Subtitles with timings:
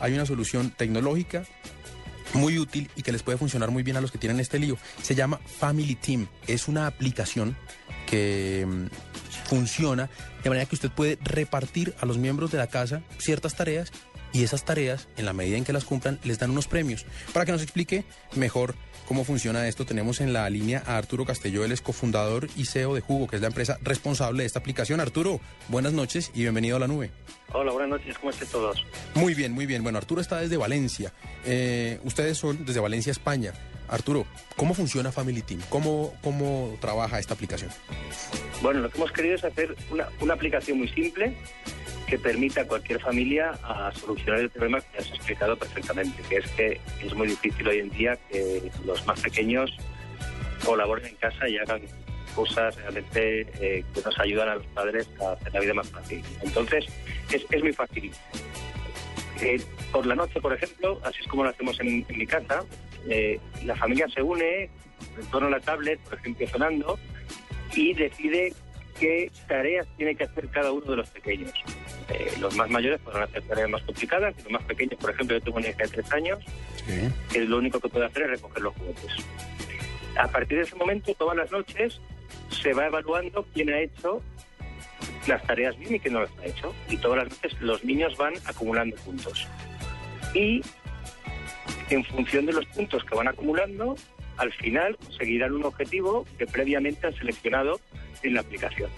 [0.00, 1.44] Hay una solución tecnológica
[2.34, 4.76] muy útil y que les puede funcionar muy bien a los que tienen este lío.
[5.02, 6.28] Se llama Family Team.
[6.46, 7.56] Es una aplicación
[8.06, 8.86] que mm,
[9.46, 10.10] funciona
[10.42, 13.92] de manera que usted puede repartir a los miembros de la casa ciertas tareas
[14.36, 17.06] y esas tareas, en la medida en que las cumplan, les dan unos premios.
[17.32, 18.04] Para que nos explique
[18.34, 18.74] mejor
[19.08, 22.94] cómo funciona esto, tenemos en la línea a Arturo Castelló, él es cofundador y CEO
[22.94, 25.00] de Jugo, que es la empresa responsable de esta aplicación.
[25.00, 27.12] Arturo, buenas noches y bienvenido a la nube.
[27.54, 28.84] Hola, buenas noches, ¿cómo están todos?
[29.14, 29.82] Muy bien, muy bien.
[29.82, 31.14] Bueno, Arturo está desde Valencia.
[31.46, 33.54] Eh, ustedes son desde Valencia, España.
[33.88, 35.62] Arturo, ¿cómo funciona Family Team?
[35.70, 37.70] ¿Cómo, cómo trabaja esta aplicación?
[38.60, 41.34] Bueno, lo que hemos querido es hacer una, una aplicación muy simple
[42.08, 46.50] que permita a cualquier familia a solucionar el problema que has explicado perfectamente, que es
[46.52, 49.76] que es muy difícil hoy en día que los más pequeños
[50.64, 51.82] colaboren en casa y hagan
[52.34, 56.22] cosas realmente eh, que nos ayudan a los padres a hacer la vida más fácil.
[56.42, 56.86] Entonces,
[57.32, 58.12] es, es muy fácil.
[59.40, 59.60] Eh,
[59.90, 62.64] por la noche, por ejemplo, así es como lo hacemos en, mi casa,
[63.08, 66.98] eh, la familia se une en torno a la tablet, por ejemplo, sonando,
[67.74, 68.52] y decide
[68.98, 71.52] qué tareas tiene que hacer cada uno de los pequeños.
[72.08, 75.36] Eh, los más mayores podrán hacer tareas más complicadas, y los más pequeños, por ejemplo,
[75.36, 76.38] yo tengo una hija de tres años,
[77.32, 79.12] que lo único que puede hacer es recoger los juguetes.
[80.18, 82.00] A partir de ese momento, todas las noches,
[82.50, 84.22] se va evaluando quién ha hecho
[85.26, 86.74] las tareas bien y quién no las ha hecho.
[86.88, 89.46] Y todas las noches los niños van acumulando puntos.
[90.34, 90.62] Y
[91.90, 93.96] en función de los puntos que van acumulando,
[94.36, 97.80] al final conseguirán un objetivo que previamente han seleccionado
[98.22, 98.90] en la aplicación.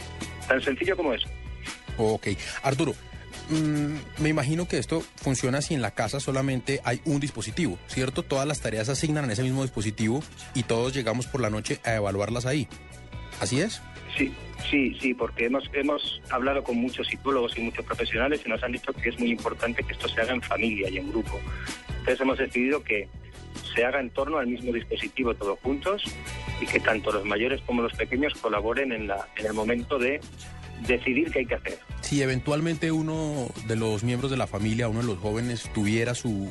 [0.47, 1.29] Tan sencillo como eso.
[1.99, 2.29] Ok.
[2.63, 2.95] Arturo,
[3.51, 8.23] mm, me imagino que esto funciona si en la casa solamente hay un dispositivo, ¿cierto?
[8.23, 10.23] Todas las tareas se asignan en ese mismo dispositivo
[10.55, 12.69] y todos llegamos por la noche a evaluarlas ahí.
[13.41, 13.83] ¿Así es?
[14.17, 14.33] Sí,
[14.71, 18.73] sí, sí, porque hemos, hemos hablado con muchos psicólogos y muchos profesionales y nos han
[18.73, 21.39] dicho que es muy importante que esto se haga en familia y en grupo.
[21.89, 23.09] Entonces hemos decidido que
[23.75, 26.03] se haga en torno al mismo dispositivo todos juntos
[26.61, 30.21] y que tanto los mayores como los pequeños colaboren en, la, en el momento de
[30.87, 31.79] decidir qué hay que hacer.
[32.01, 36.49] Si eventualmente uno de los miembros de la familia, uno de los jóvenes, tuviera su,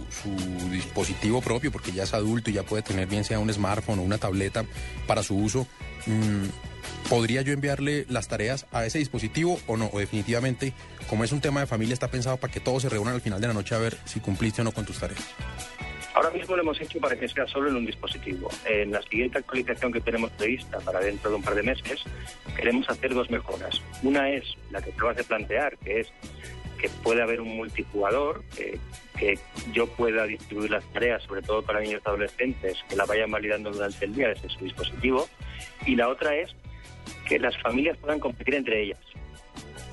[0.72, 4.04] dispositivo propio, porque ya es adulto y ya puede tener bien sea un smartphone o
[4.04, 4.66] una tableta
[5.08, 5.68] para su uso,
[6.06, 9.90] mm, ¿podría yo enviarle las tareas a ese dispositivo o no?
[9.94, 10.74] O definitivamente,
[11.10, 13.42] como es un tema de familia, está pensado para que todos se reúnan al final
[13.42, 15.24] de la noche a ver si cumpliste o no con tus tareas.
[16.18, 18.50] Ahora mismo lo hemos hecho para que sea solo en un dispositivo.
[18.66, 22.02] En la siguiente actualización que tenemos prevista para dentro de un par de meses,
[22.56, 23.80] queremos hacer dos mejoras.
[24.02, 26.12] Una es la que acabas de plantear, que es
[26.80, 28.80] que puede haber un multijugador, que,
[29.16, 29.38] que
[29.74, 33.70] yo pueda distribuir las tareas, sobre todo para niños y adolescentes, que la vayan validando
[33.70, 35.30] durante el día desde su dispositivo.
[35.86, 36.50] Y la otra es
[37.28, 39.00] que las familias puedan competir entre ellas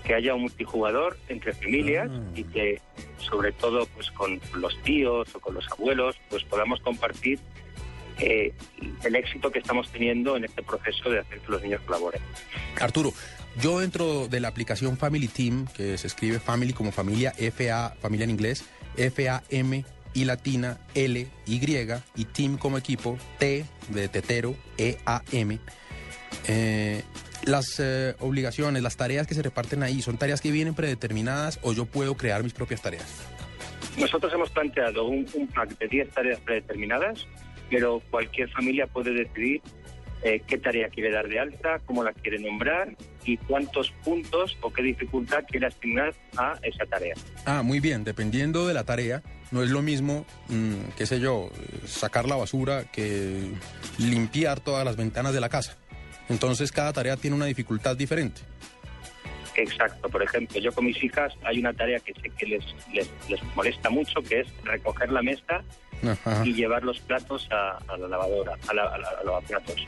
[0.04, 2.80] que haya un multijugador entre familias y que
[3.24, 7.38] sobre todo pues con los tíos o con los abuelos pues podamos compartir
[8.18, 8.52] eh,
[9.02, 12.22] el éxito que estamos teniendo en este proceso de hacer que los niños colaboren.
[12.80, 13.12] Arturo,
[13.60, 18.24] yo dentro de la aplicación Family Team, que se escribe Family como familia, F-A, familia
[18.24, 18.64] en inglés,
[18.96, 19.84] F-A-M
[20.14, 21.60] y latina, L, Y,
[22.16, 25.58] y Team como equipo, T de tetero, E-A-M.
[26.46, 27.02] Eh,
[27.46, 31.72] las eh, obligaciones, las tareas que se reparten ahí, ¿son tareas que vienen predeterminadas o
[31.72, 33.26] yo puedo crear mis propias tareas?
[33.98, 37.26] Nosotros hemos planteado un, un pack de 10 tareas predeterminadas,
[37.70, 39.60] pero cualquier familia puede decidir
[40.24, 44.72] eh, qué tarea quiere dar de alta, cómo la quiere nombrar y cuántos puntos o
[44.72, 47.14] qué dificultad quiere asignar a esa tarea.
[47.44, 51.50] Ah, muy bien, dependiendo de la tarea, no es lo mismo, mm, qué sé yo,
[51.86, 53.50] sacar la basura que
[53.98, 55.76] limpiar todas las ventanas de la casa.
[56.28, 58.40] Entonces cada tarea tiene una dificultad diferente.
[59.56, 63.08] Exacto, por ejemplo, yo con mis hijas hay una tarea que sé que les, les,
[63.28, 65.62] les molesta mucho, que es recoger la mesa
[66.04, 66.42] Ajá.
[66.44, 69.86] y llevar los platos a, a la lavadora, a, la, a, la- a los lavaplatos.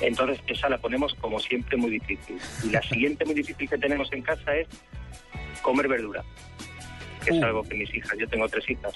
[0.00, 2.38] Entonces esa la ponemos como siempre muy difícil.
[2.64, 4.66] Y la siguiente muy difícil que tenemos en casa es
[5.62, 6.24] comer verdura.
[7.26, 7.44] Que es Uh.
[7.44, 8.94] algo que mis hijas, yo tengo tres hijas,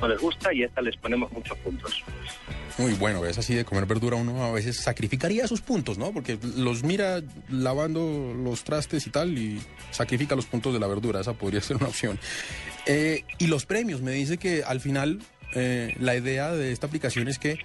[0.00, 2.02] no les gusta y a estas les ponemos muchos puntos.
[2.78, 6.12] Muy bueno, es así de comer verdura, uno a veces sacrificaría sus puntos, ¿no?
[6.12, 9.60] Porque los mira lavando los trastes y tal y
[9.92, 12.18] sacrifica los puntos de la verdura, esa podría ser una opción.
[12.86, 15.20] Eh, y los premios, me dice que al final
[15.54, 17.58] eh, la idea de esta aplicación es que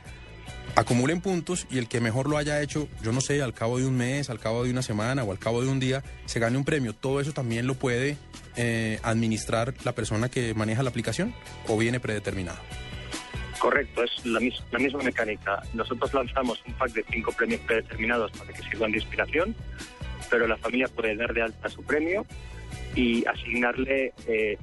[0.75, 3.86] acumulen puntos y el que mejor lo haya hecho, yo no sé, al cabo de
[3.86, 6.57] un mes, al cabo de una semana o al cabo de un día, se gane
[6.57, 6.94] un premio.
[6.94, 8.18] Todo eso también lo puede
[8.56, 11.33] eh, administrar la persona que maneja la aplicación
[11.68, 12.60] o viene predeterminado.
[13.60, 15.62] Correcto, es la, mis- la misma mecánica.
[15.74, 19.54] Nosotros lanzamos un pack de cinco premios predeterminados para que sirvan de inspiración,
[20.30, 22.25] pero la familia puede dar de alta su premio
[22.95, 24.57] y asignarle eh,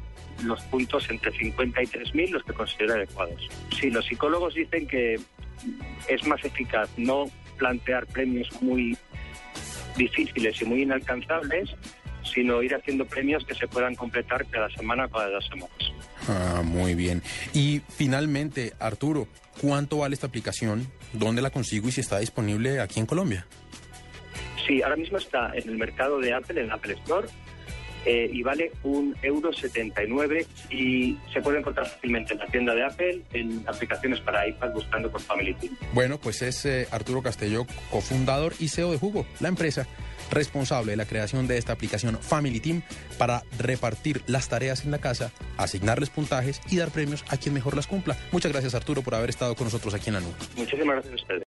[0.44, 3.48] los puntos entre 50 y 3.000, los que considera adecuados.
[3.78, 5.20] Sí, los psicólogos dicen que
[6.08, 7.26] es más eficaz no
[7.56, 8.96] plantear premios muy
[9.96, 11.70] difíciles y muy inalcanzables,
[12.22, 15.92] sino ir haciendo premios que se puedan completar cada semana o cada dos semanas.
[16.28, 17.22] Ah, muy bien.
[17.54, 19.28] Y finalmente, Arturo,
[19.60, 20.86] ¿cuánto vale esta aplicación?
[21.12, 23.46] ¿Dónde la consigo y si está disponible aquí en Colombia?
[24.66, 27.28] Sí, ahora mismo está en el mercado de Apple, en Apple Store,
[28.06, 32.84] eh, y vale un euro 79 y se puede encontrar fácilmente en la tienda de
[32.84, 35.76] Apple, en aplicaciones para iPad buscando por Family Team.
[35.92, 39.88] Bueno, pues es eh, Arturo Castelló, cofundador y CEO de Jugo, la empresa
[40.30, 42.82] responsable de la creación de esta aplicación Family Team
[43.18, 47.76] para repartir las tareas en la casa, asignarles puntajes y dar premios a quien mejor
[47.76, 48.16] las cumpla.
[48.32, 50.34] Muchas gracias Arturo por haber estado con nosotros aquí en la nube.
[50.56, 51.42] Muchísimas gracias a ustedes.